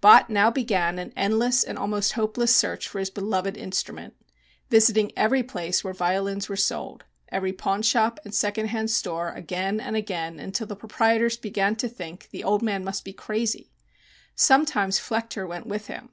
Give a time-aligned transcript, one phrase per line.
[0.00, 4.12] Bott now began an endless and almost hopeless search for his beloved instrument,
[4.70, 9.94] visiting every place where violins were sold, every pawnshop and second hand store again and
[9.94, 13.70] again until the proprietors began to think the old man must be crazy.
[14.34, 16.08] Sometimes Flechter went with him.